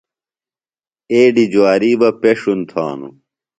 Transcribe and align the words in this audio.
ایڈی 1.11 1.45
جواری 1.51 1.91
بہ 1.99 2.09
پݜُن 2.21 2.59
تھانو۔ 2.69 3.09